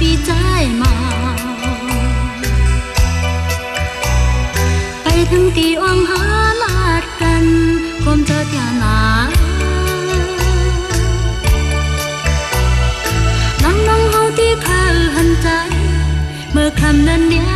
[0.00, 0.32] ปีใจ
[0.82, 0.94] มา
[5.02, 6.22] ไปถึงที่วังหา
[6.62, 7.44] ลาดกัน
[8.04, 8.98] คมเจอที่หนา
[13.62, 15.48] น้องน้องเฮาที่เคยหันใจ
[16.52, 17.52] เมื่อคำนั้นยังต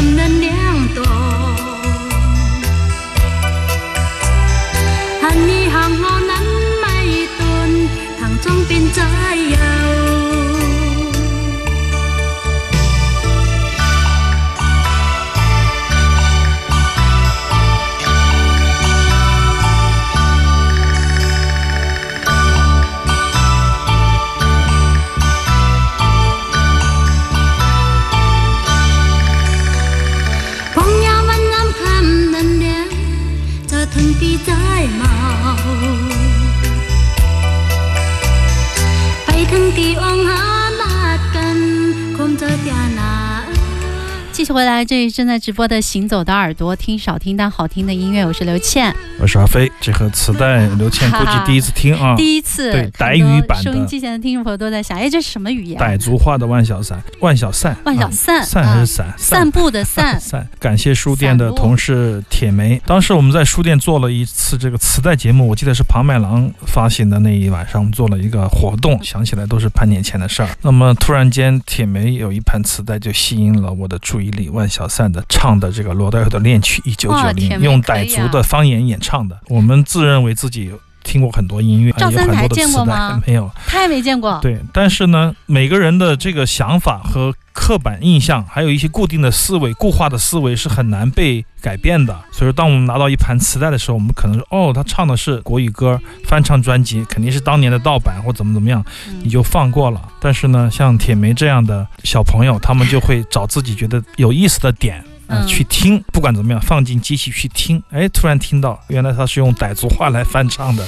[0.00, 0.69] 难了。
[44.60, 48.94] 回来，这里正在直播的《行走的耳朵》，听少听但好听的音乐，我是刘倩。
[49.18, 55.80] 我是阿飞，这盒磁带刘倩估计第一次听啊， 第一次，对傣语版的收音机前的听众朋友都在想，哎，这是什么语言？
[55.80, 59.14] 傣族话的万小散，万小散，啊万小散散还是散？
[59.16, 60.46] 散步的散， 散。
[60.58, 62.78] 感谢书店的同事铁梅。
[62.84, 70.50] 当时我们在书店做了一次这个磁带节目，我记得是庞麦郎发行的那一晚上，我们做了一个活动，想起来都是半年前的事儿。
[70.60, 79.38] 那么突然间，铁梅有一盘磁带就吸引了我的注意力，万小散的唱的这个罗大佑的《恋曲一九九零用傣族的方言演唱的。
[79.48, 80.72] 我们自认为自己
[81.10, 83.50] 听过很多音乐，有赵三台很多的磁带见过吗，没有。
[83.66, 84.38] 他也没见过。
[84.40, 92.16] 对，但是呢，每个人的这个想法和刻板印象，还有一些固定的思维、固化的思维是很难被改变的。
[92.30, 100.00] 所以说，当我们拿到一盘磁带的时候，我们可能说，哦，他唱的是国语歌，翻唱专辑，肯定是当年的盗版或怎么怎么样，嗯你就放过了。
[100.20, 105.04] 但是呢，像铁梅这样的小朋友，他们就会找自己觉得有意思的点。
[105.30, 105.46] 呃嗯。
[105.46, 110.86] 去听，不管怎么样，放进机器去听，哎，突然听到，原来他是用傣族话来翻唱的，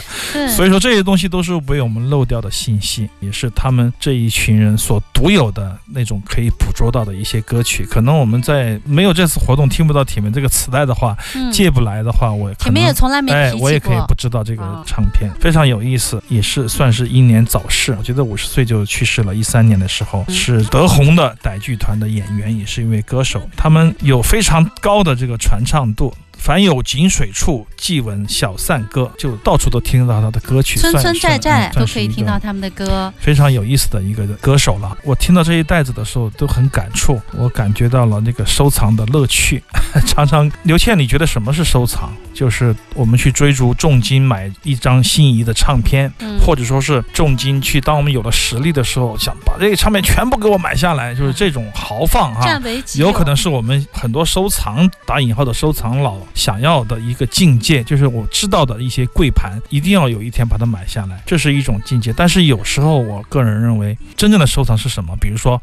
[0.54, 7.84] 所以说这些东西都是被我们漏掉的信息，也是他们这一群人所独有的那种可以捕捉到的一些歌曲。
[7.84, 11.50] 可能我们在没有这次活动听不到铁门这个磁带的话，嗯。
[11.52, 17.94] 借不来的话，我可能前面也从来没我也可以不知道这个啊唱片，非常有意思，也是算是英年早逝。
[17.98, 20.34] 我觉得五十岁就去世了，一三年的时候嗯。
[20.34, 26.10] 是德宏的傣剧团的演员，也是一位歌手，他们有非常高的这个传唱度。
[26.38, 33.12] 凡有井水处，即闻小散歌，就到处都听得到他的歌曲，村村寨寨都可以听到他们的歌。
[33.18, 34.96] 非常有意思的一个歌手了。
[35.04, 39.62] 我听到这一袋子的时候都很感触，我感觉到了那个收藏的乐趣。
[40.08, 42.10] 常常，刘倩，你觉得什么是收藏？
[42.32, 52.60] 就是我们去追逐重金买一张心仪的唱片，嗯或者说是重金去，当我们有了实力的时候，想把这个唱片全部给我买下来，就是这种豪放哈。
[52.94, 62.12] 有，有可能是我们很多收藏打引号的收藏佬想要的一个境界，就是我知道的一些贵盘，一定要有一天把它买下来，这是一种境界。
[62.12, 65.14] 但是有时候我个人认为，真正的收藏是什么？
[65.20, 65.62] 比如说。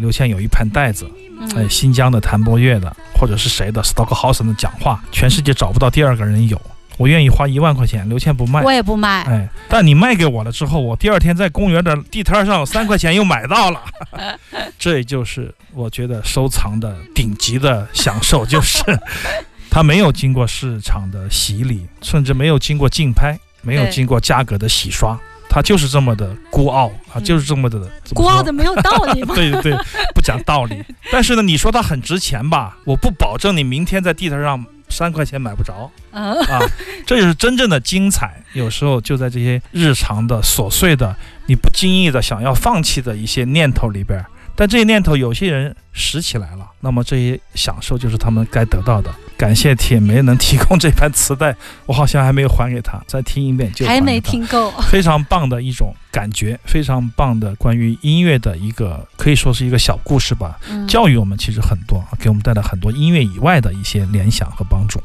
[0.00, 1.08] 刘谦有一盘袋子，
[1.38, 6.60] 嗯哎，新疆的谭博岳的，或者是谁的 Stockhausen 的讲话，全世界找不到第二个人有。
[6.96, 8.62] 我愿意花一万块钱，刘谦不卖。
[8.62, 9.22] 我也不卖。
[9.22, 13.80] 哎，但你卖给我了之后，我第二天在公园的地摊上三块钱又买到了，
[14.78, 18.82] 这就是我觉得收藏的顶级的享受，就是
[19.70, 25.18] 它没有经过市场的洗礼，甚至没有经过竞拍，没有经过价格的洗刷，
[25.52, 29.34] 它就是这么的孤傲啊，嗯就是这么的么孤傲的没有道理吗？
[29.36, 29.72] 对对对，
[30.14, 30.80] 不讲道理。
[31.10, 36.60] 但是呢，你说它很值钱吧，我不保证你明天在地摊上三块钱买不着嗯，啊。
[37.04, 41.16] 这就是真正的精彩，有时候就在这些日常的琐碎的，
[41.46, 44.24] 你不经意的想要放弃的一些念头里边。
[44.54, 49.10] 但这些念头，有些人拾起来了，那么这些享受就是他们该得到的。
[49.40, 51.56] 感谢铁梅能提供这盘磁带，
[51.86, 54.70] 我好像还没有还给他， 再听一遍就还没听够。
[54.82, 65.00] 非常棒的一种感觉，非常棒的关于音乐的一个可以说是一个小故事吧，嗯教育我们其实很多，给我们带来很多音乐以外的一些联想和帮助。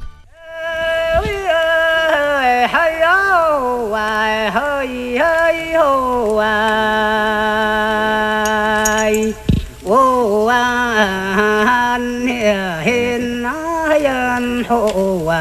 [14.55, 15.35] 人好喂，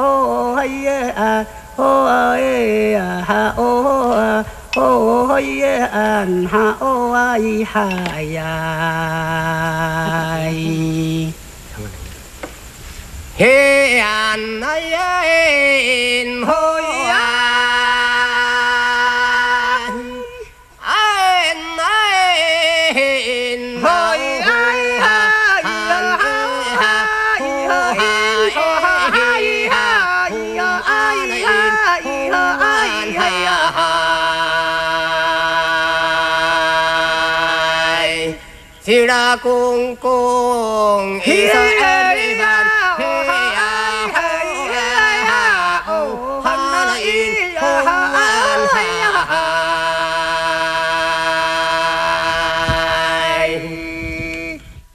[0.00, 0.06] 呀
[0.56, 4.44] 哦耶啊哦耶啊哈哦啊
[4.76, 8.40] 哦耶安哈哦哎哈呀
[13.36, 14.00] 嘿
[38.90, 44.20] 是啦，公公，伊说哎哩呀，嘿呀，嘿
[45.28, 46.42] 呀，哦，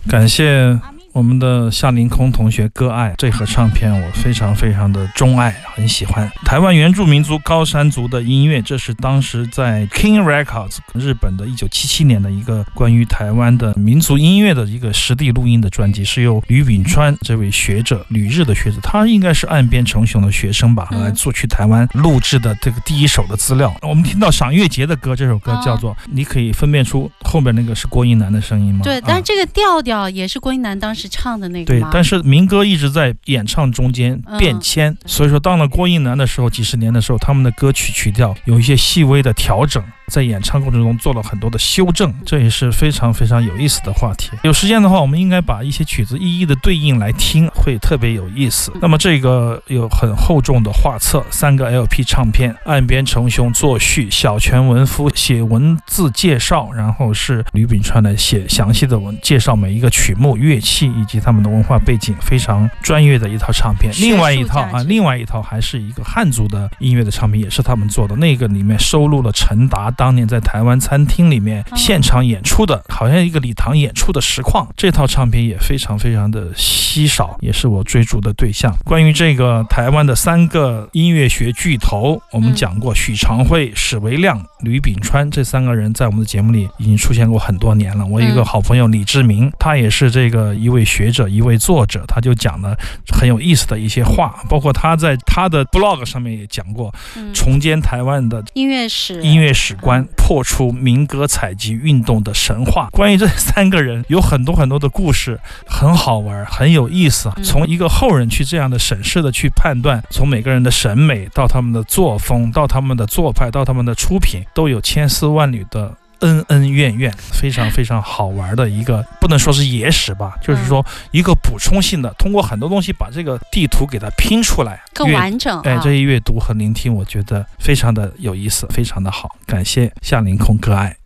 [0.09, 0.77] 感谢
[1.15, 8.61] 我们的夏凌空同学割爱这盒唱片，我非常非常的钟爱，很喜欢台湾原住民族高山族的音乐。
[8.61, 23.73] 这是当时在 King Records 日本的一九七七年的一个关于台湾的民族音乐的一个实地录音的专辑，是由吕炳川这位学者，旅日的学者，他应该是岸边成雄的学生吧，嗯来做去台湾录制的这个第一首的资料。
[23.83, 28.81] 我们听到赏月节的歌，这首歌哦叫做，你可以分辨出后面那个是郭英男的声音吗？
[28.83, 44.31] 对，啊但是这个调调也是郭英男当时唱的那个，对但是民歌一直在演唱中间嗯变迁，所以说到了郭英男的时候，几十年的时候，他们的歌曲曲调有一些细微的调整，在演唱过程中做了很多的修正，这也是非常非常有意思的话题。
[44.43, 48.71] 有时间的话，我们应该把一些曲子一一的对应来听，会特别有意思。
[48.81, 63.91] 那么这个有很厚重的画册，三个 LP 唱片，岸边成雄作序，小泉文夫写文字介绍，然后是吕炳川来写详细的文介绍每一个曲目、乐器以及他们的文化背景非常专业的一套唱片。
[63.99, 68.15] 另外一套啊，另外一套还是一个汉族的音乐的唱片，也是他们做的。
[68.15, 74.67] 那个里面收录了陈达当年在台湾餐厅里面哦现场演出的，好像一个礼堂演出的实况。
[74.77, 78.73] 这套唱片也非常非常的稀少，也是我追逐的对象。
[78.85, 88.05] 关于这个台湾的三个音乐学巨头，我们嗯讲过许长惠、史维亮、吕炳川这三个人在我们的节目里已经出现过很多年了。
[88.05, 92.77] 我有一个嗯好朋友李志明，他也是这个一位学者、一位作者，他就讲了
[93.11, 102.89] 很有意思的一些话，包括他在他的 blog 上面也讲过，嗯重建台湾的音乐史，音乐史观，破除民歌采集运动的神话。
[102.91, 107.29] 关于这三个人，有很多很多的故事，很好玩，很有意思。
[107.37, 115.95] 嗯从一个后人去这样的审视的去判断，从每个人的审美到他们的作风，到他们的做派，到他们的出品，都有千丝万缕的。
[116.20, 125.62] 恩恩怨怨，非常非常好玩的一个，不能说是野史吧，就是说一个补充性的，通过很多东西把这个地图给它拼出来，更阅完整啊。
[125.64, 129.34] 哎，这一阅读和聆听，我觉得非常的有意思，非常的好。
[129.46, 130.96] 感谢夏凌空歌爱。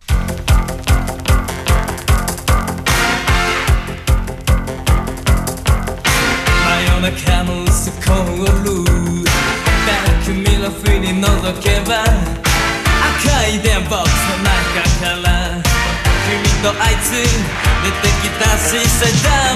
[7.05, 8.13] 真夜中の薄く凍
[8.63, 8.83] る
[9.85, 11.23] バックミラー振り覗
[11.61, 14.68] けば赤い電ボックスの中から君
[16.62, 19.49] とあいつ出てきたシーサ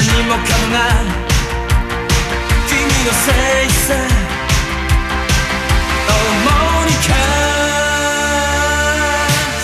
[0.00, 0.78] 何もかもが
[2.66, 3.32] 君のせ
[3.66, 3.94] いさ
[6.08, 6.12] Oh
[6.46, 7.20] Monica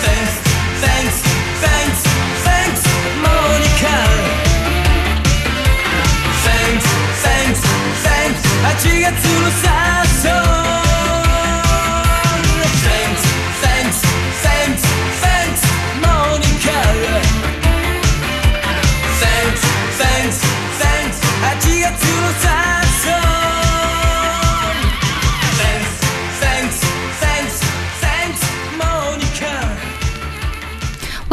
[0.03, 0.35] Thanks
[0.83, 1.17] thanks
[1.63, 2.01] thanks
[2.45, 2.81] thanks
[3.23, 3.95] Monica
[6.45, 6.85] Thanks
[7.23, 7.61] thanks
[8.03, 9.76] thanks 8月のサ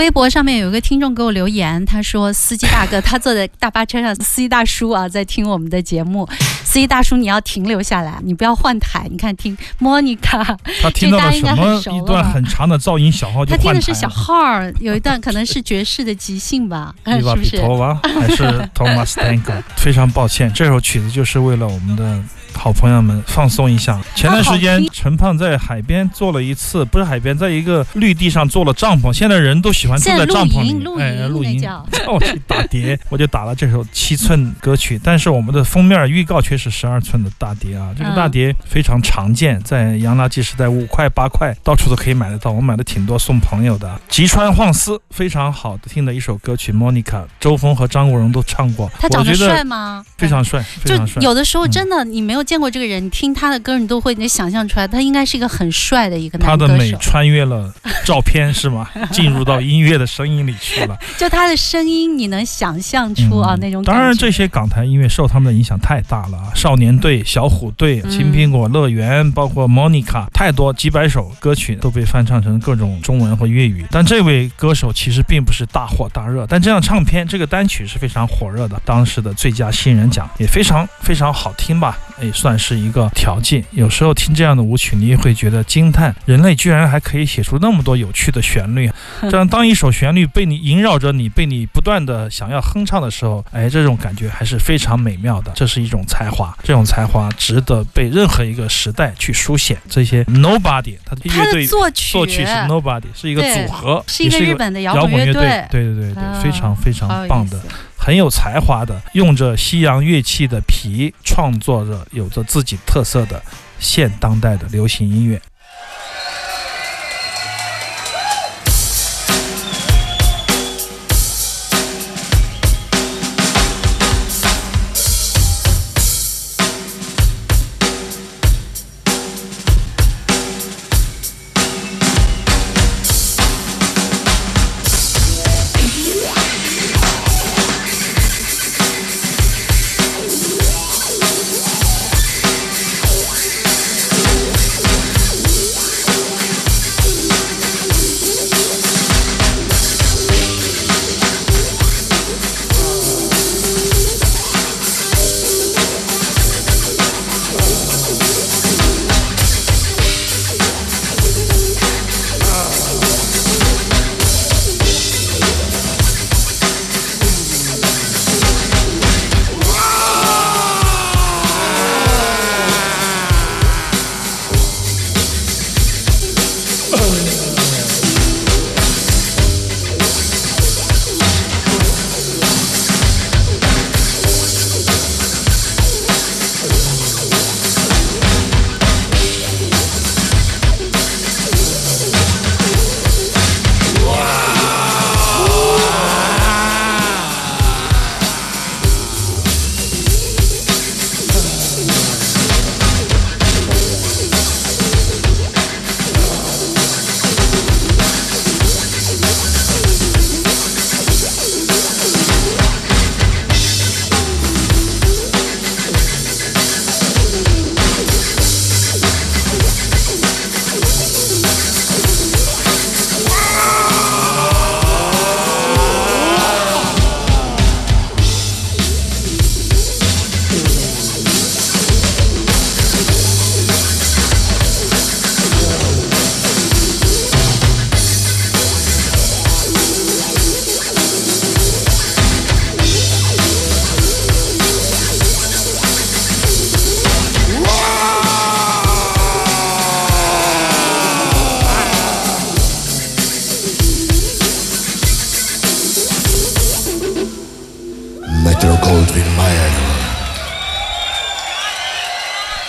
[0.05, 6.29] 微博上面有一个听众给我留言，他说：“司机大哥，他坐在大巴车上，司机大叔啊，在听我们的节目。
[6.63, 9.09] 司机大叔，你要停留下来，你不要换台。
[9.11, 10.45] 你看，听 Monica，
[10.83, 11.33] 他听到了
[11.81, 13.73] 什么一段很长的噪音小号就他听。
[13.73, 14.35] 的是小号，
[14.79, 17.63] 有一段可能是爵士的即兴吧，伊 是不是？
[18.03, 18.43] 还是
[18.75, 19.63] Thomas Tango？
[19.77, 22.23] 非常抱歉，这首曲子就是为了我们的
[22.55, 24.01] 好朋友们放松一下。
[24.15, 29.13] 前段时间陈胖在海边做了一次，不是海边，在一个绿地上做了帐篷。
[29.13, 31.61] 现在人都喜欢住在帐篷里哎，露营。
[31.61, 31.85] 叫。
[32.11, 37.95] 我去打碟，我就打了这首七寸歌曲，但是我们的封面预告却是十二寸的大碟啊！
[37.97, 43.99] 这个大碟非常常见，在洋垃圾时代五块八块到处都可以买得到，我买的挺多送朋友的。
[44.09, 47.03] 吉川晃司非常好的听的一首歌曲《Monica》，
[47.41, 50.05] 周峰和张国荣都唱过，他长得我觉得帅吗？
[50.19, 51.23] 非常帅，非常帅。
[51.23, 56.93] 有的时候嗯真的你没有见过这个人，你听他的歌，你都会能想象出来，他应该是一个很帅的一个男他的美。
[57.01, 57.75] 穿越了
[58.05, 58.89] 照片是吗？
[59.11, 60.97] 进入到音乐的声音里去了。
[61.19, 63.99] 就他的声音，你能想象出啊、嗯那种感觉。
[63.99, 66.53] 当然，这些港台音乐受他们的影响太大了啊！
[66.55, 73.85] 少年队、小虎队、嗯青苹果乐园，包括 Monica，太多几百首歌曲都被翻唱成各种中文和粤语。
[73.91, 83.65] 但这位歌手其实并不是大火大热，但这张唱片这个单曲是非常火热的，当时的最佳新人奖也非常非常好听吧，也算是一个调剂。
[83.71, 88.91] 有时候听这样的舞曲，你也会觉得惊叹，人类居然还可以写出那么多有趣的旋律。
[89.31, 95.53] 这样，当一首旋律被你萦绕着你，被你不断的想要哼唱的时候，哎，这种感觉还是非常美妙的。
[95.55, 99.79] 这是一种才华，这种才华值得被任何一个时代去书写。
[99.89, 107.61] 这些 Nobody，他的乐队作曲作曲是 Nobody，是一个组合，是一也是一个个日本的摇摇滚乐滚队，对对对对，啊非常非常棒的，
[107.97, 113.43] 很有才华的，用着西洋乐器的皮创作着有着自己特色的
[113.79, 115.41] 现当代的流行音乐。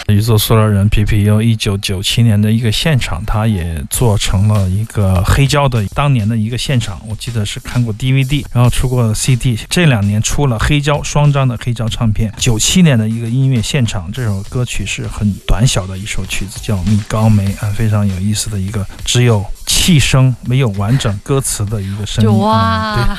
[0.07, 12.31] 宇宙塑料人 PPU 一九九七年的一个现场，他也做成了一个黑胶的当年的一个现场，我记得是看过 DVD，然后出过 CD，这两年出了黑胶双张的黑胶唱片。
[12.37, 22.29] 九七年的一个音乐现场，这首歌曲是很短小的一首曲子，叫《蜜高梅》啊，非常有意思的一个，只有气声没有完整歌词的一个声音。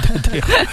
[0.03, 0.67] 对对对。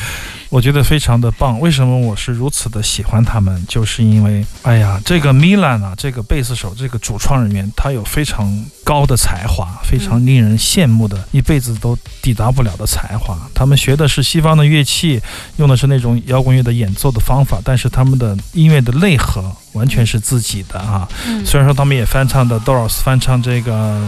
[0.54, 1.60] 我觉得非常的棒。
[1.60, 3.66] 为什么我是如此的喜欢他们？
[3.68, 13.36] 就是因为，哎呀，这个 Milan 啊，这个贝斯手，这个主创人员，他有非常高的才华，非常令人羡慕的，一辈子都抵达不了的才华。
[13.56, 15.20] 他们学的是西方的乐器，
[15.58, 21.08] 用的是那种摇滚乐的演奏的方法，但是他们的音乐的内核完全是自己的啊。
[21.28, 24.02] 嗯虽然说他们也翻唱的 Doors，翻唱这个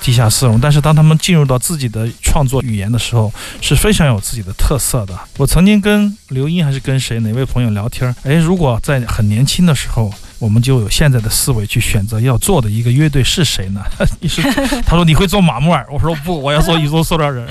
[0.00, 5.18] 地下丝绒，但是当他们进入到自己的创作语言的时候，是非常有自己的特色的。
[5.36, 10.12] 我曾经跟刘英还是跟谁哪位朋友聊天，哎，如果在很年轻的时候。
[10.38, 13.80] 我们就有现在的思维去选择要做的一个乐队是谁呢？
[14.20, 14.42] 你是
[14.84, 17.48] 他说你会做马木尔，我说不，我要做宇宙塑料人。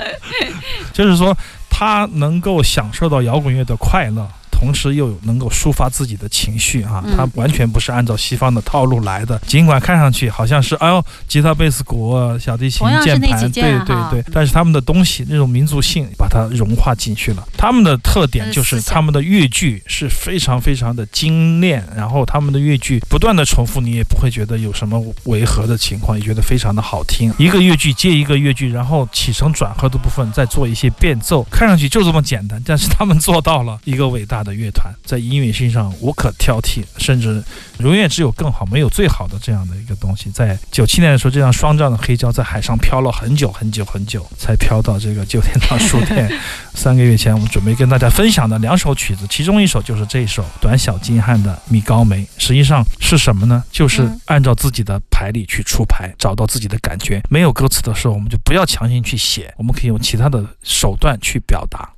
[0.94, 1.36] 就是说，
[1.68, 4.26] 他能够享受到摇滚乐的快乐，
[4.60, 9.40] 同时又能够抒发自己的情绪啊，嗯他完全不是按照西方的套路来的。
[9.46, 17.42] 尽管看上去好像是哎呦，吉他、贝斯、鼓、小提琴键盘，对对对，但是他们的东西那种民族性把它融化进去了。
[17.56, 27.32] 他们的特点就是他们的乐句是非常非常的精炼，然后他们的乐句不断的重复，你也不会觉得有什么违和的情况，也觉得非常的好听。
[27.38, 37.42] 一个乐句接一个乐句，然后起承转合的部分再做一些变奏，看上去就这么简单，但是他们做到了一个伟大的乐团，在音乐性上无可挑剔，甚至
[37.78, 40.30] 永远只有更好，没有最好的这样的一个东西。
[40.30, 46.30] 在九七年的时候，这样双张的黑胶在海上飘了很久很久很久，才飘到这个旧天堂书店。
[46.74, 52.18] 三个月前，我们准备跟大家分享的两首曲子，其中一首就是这一首短小精悍的《米高梅》。
[52.38, 53.62] 实际上是什么呢？
[53.70, 57.20] 就是嗯按照自己的牌理去出牌，找到自己的感觉。
[57.28, 61.90] 没有歌词的时候，我们就不要强行去写，我们可以用其他的手段去表达。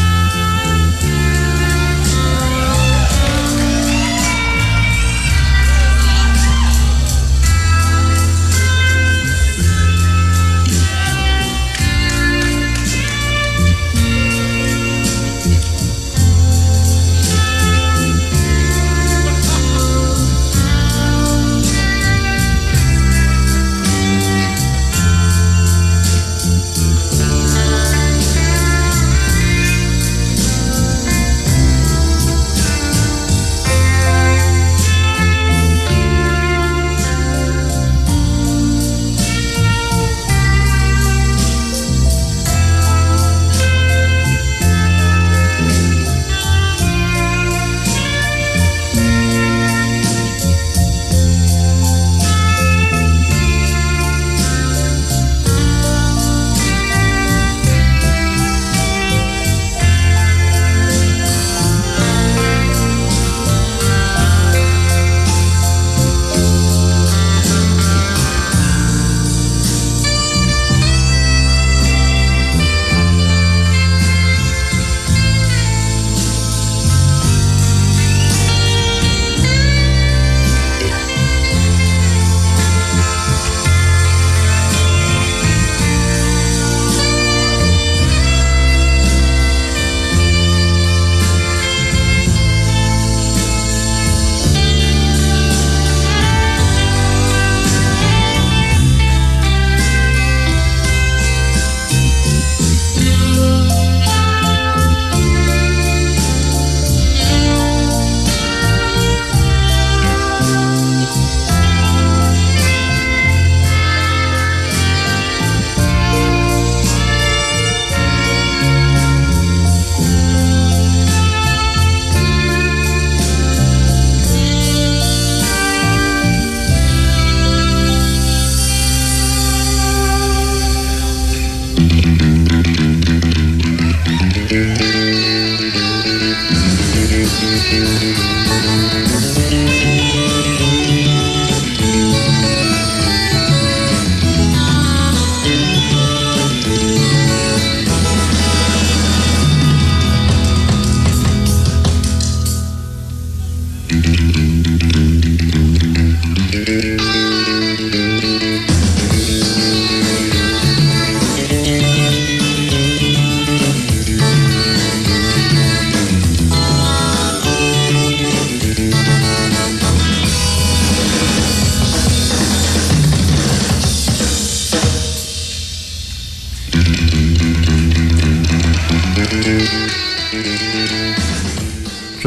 [0.00, 0.09] 啊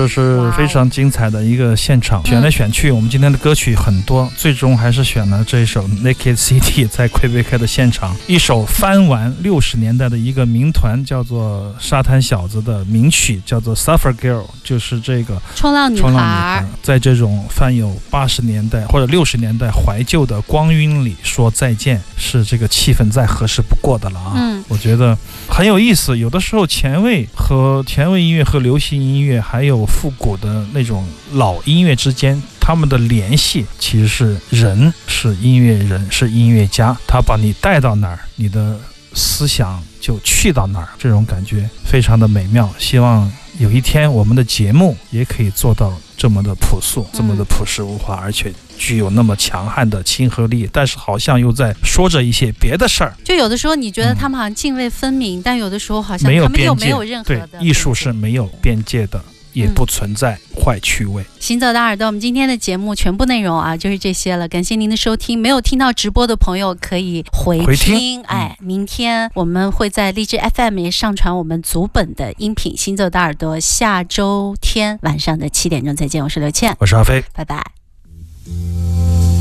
[0.04, 2.22] 这是非常精彩的一个现场。
[2.26, 24.34] 选来选去，我们今天的歌曲很多，最终还是选了这一首 Naked City 在魁北克的现场，一首翻完六十年代的一个民团叫做沙滩小子的名曲，叫做 Suffer Girl，就是这个冲浪女冲浪女孩孩，在这种泛有八十年代或者六十年代怀旧的光晕里说再见，是这个气氛再合适不过的了啊！
[24.36, 26.18] 嗯我觉得很有意思。
[26.18, 32.41] 有的时候前卫和前卫音乐和流行音乐，还有复古的那种老音乐之间。
[32.65, 38.79] 他们的联系其实是人，是音乐人，是音乐家，他把你带到哪儿，你的
[39.13, 42.73] 思想就去到哪儿，这种感觉非常的美妙。
[42.79, 43.29] 希望
[43.60, 56.86] 有一天我们的节目也可以做到这么的朴素，这么的朴实无华，而且具有那么强悍的亲和力，但是好像又在说着一些别的事儿，就有的时候你觉得嗯他们好像泾渭分明，但有的时候好像没有他们又边界。
[56.86, 59.21] 没有任何对的，艺术是没有边界的，
[59.54, 61.24] 也嗯不存在坏趣味。
[61.39, 65.39] 行走的耳朵，我们今天的节目全部内容啊就是这些了，感谢您的收听。
[65.39, 72.76] 没有听到直播的朋友可以回回听嗯哎，明天我们会在荔枝 FM 也上传我们足本的音频。
[72.78, 77.24] 行走的耳朵，下周天晚上的七点钟再见，我是刘倩，我是阿飞。
[77.34, 77.63] 拜拜。「